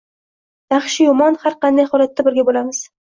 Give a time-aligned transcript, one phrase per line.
[0.75, 2.81] Yaxshi-yomon har qanday holatda birga boʻlamiz